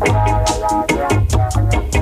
[0.00, 1.97] Thank you.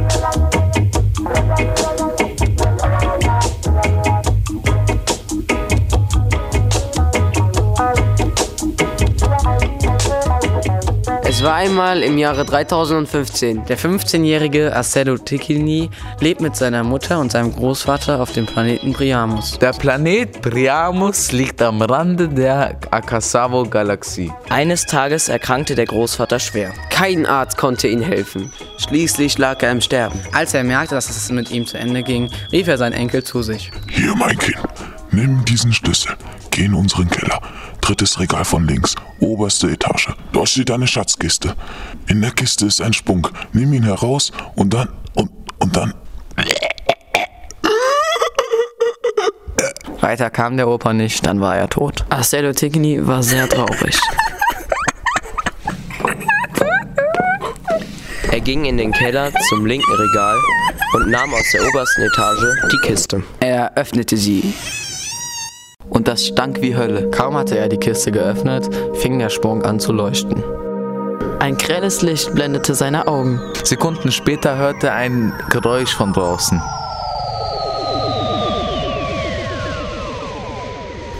[11.36, 13.66] Es war einmal im Jahre 3015.
[13.66, 19.58] Der 15-jährige Acello Tikini lebt mit seiner Mutter und seinem Großvater auf dem Planeten Priamus.
[19.58, 24.32] Der Planet Priamus liegt am Rande der Akasawo-Galaxie.
[24.48, 26.72] Eines Tages erkrankte der Großvater schwer.
[26.88, 28.50] Kein Arzt konnte ihm helfen.
[28.78, 30.18] Schließlich lag er im Sterben.
[30.32, 33.42] Als er merkte, dass es mit ihm zu Ende ging, rief er seinen Enkel zu
[33.42, 33.70] sich.
[33.90, 34.56] Hier, mein Kind,
[35.10, 36.16] nimm diesen Schlüssel.
[36.50, 37.42] Geh in unseren Keller.
[37.86, 38.96] Drittes Regal von links.
[39.20, 40.08] Oberste Etage.
[40.32, 41.54] Dort steht eine Schatzkiste.
[42.08, 43.30] In der Kiste ist ein Spunk.
[43.52, 44.88] Nimm ihn heraus und dann.
[45.14, 45.94] Und, und dann.
[50.00, 52.04] Weiter kam der Opa nicht, dann war er tot.
[52.10, 53.96] Astello Tigni war sehr traurig.
[58.32, 60.36] er ging in den Keller zum linken Regal
[60.94, 63.22] und nahm aus der obersten Etage die Kiste.
[63.38, 64.52] Er öffnete sie.
[65.96, 67.10] Und das stank wie Hölle.
[67.10, 70.44] Kaum hatte er die Kiste geöffnet, fing der Sprung an zu leuchten.
[71.38, 73.40] Ein grelles Licht blendete seine Augen.
[73.64, 76.60] Sekunden später hörte er ein Geräusch von draußen.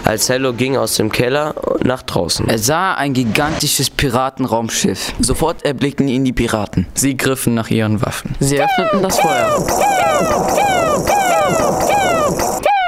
[0.05, 2.47] Alcello ging aus dem Keller nach draußen.
[2.47, 5.15] Er sah ein gigantisches Piratenraumschiff.
[5.21, 6.87] Sofort erblickten ihn die Piraten.
[6.93, 8.35] Sie griffen nach ihren Waffen.
[8.41, 9.57] Sie öffneten das Feuer.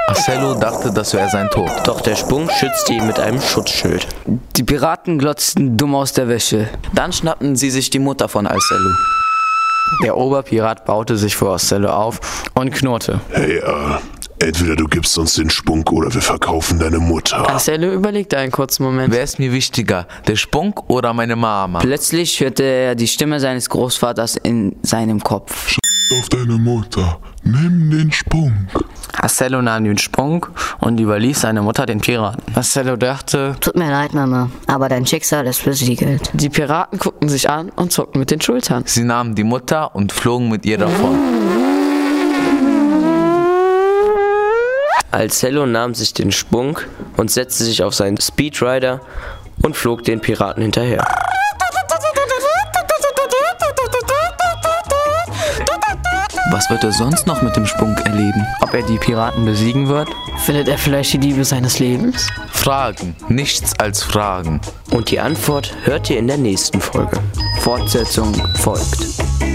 [0.09, 1.71] Marcello dachte, das wäre sein Tod.
[1.85, 4.09] Doch der Sprung schützte ihn mit einem Schutzschild.
[4.57, 6.71] Die Piraten glotzten dumm aus der Wäsche.
[6.95, 8.91] Dann schnappten sie sich die Mutter von Alcello.
[10.03, 12.21] Der Oberpirat baute sich vor Alcello auf
[12.55, 13.21] und knurrte.
[13.33, 13.63] Hey, äh,
[14.39, 17.47] entweder du gibst uns den Spunk oder wir verkaufen deine Mutter.
[17.47, 19.13] Alcello überlegte einen kurzen Moment.
[19.13, 21.81] Wer ist mir wichtiger, der Spunk oder meine Mama?
[21.81, 25.77] Plötzlich hörte er die Stimme seines Großvaters in seinem Kopf.
[26.11, 27.19] Auf deine Mutter.
[27.43, 28.55] Nimm den Spunk.
[29.21, 30.47] Marcello nahm den Sprung
[30.81, 32.43] und überließ seine Mutter den Piraten.
[32.55, 36.31] Marcello dachte, Tut mir leid, Mama, aber dein Schicksal ist besiegelt.
[36.33, 38.85] Die Piraten guckten sich an und zuckten mit den Schultern.
[38.87, 41.19] Sie nahmen die Mutter und flogen mit ihr davon.
[45.11, 46.79] Alcello nahm sich den Sprung
[47.19, 49.01] und setzte sich auf seinen Speedrider
[49.63, 51.05] und flog den Piraten hinterher.
[56.51, 58.47] Was wird er sonst noch mit dem Sprung erleben?
[58.61, 60.09] Ob er die Piraten besiegen wird?
[60.45, 62.27] Findet er vielleicht die Liebe seines Lebens?
[62.51, 64.61] Fragen, nichts als Fragen.
[64.91, 67.19] Und die Antwort hört ihr in der nächsten Folge.
[67.61, 69.48] Fortsetzung folgt.